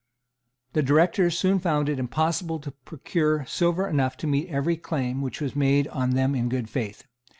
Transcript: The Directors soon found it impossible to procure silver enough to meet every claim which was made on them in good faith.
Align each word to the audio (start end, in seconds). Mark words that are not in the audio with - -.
The 0.73 0.81
Directors 0.81 1.37
soon 1.37 1.59
found 1.59 1.87
it 1.87 1.99
impossible 1.99 2.57
to 2.61 2.71
procure 2.71 3.45
silver 3.45 3.87
enough 3.87 4.17
to 4.17 4.25
meet 4.25 4.49
every 4.49 4.75
claim 4.75 5.21
which 5.21 5.39
was 5.39 5.55
made 5.55 5.87
on 5.89 6.15
them 6.15 6.33
in 6.33 6.49
good 6.49 6.71
faith. 6.71 7.03